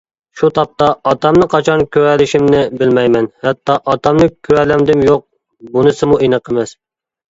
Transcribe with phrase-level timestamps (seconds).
[0.39, 5.27] شۇ تاپتا ئاتامنى قاچان كۆرەلىشىمنى بىلمەيمەن، ھەتتا ئاتامنى كۆرەلەمدىم يوق،
[5.79, 6.81] بۇنىسىمۇ ئېنىق ئەمەس.